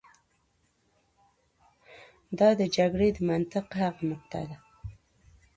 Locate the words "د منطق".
3.15-3.67